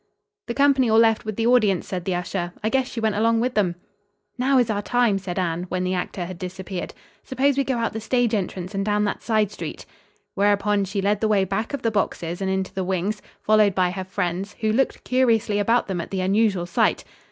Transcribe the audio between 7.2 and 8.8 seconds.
"Suppose we go out the stage entrance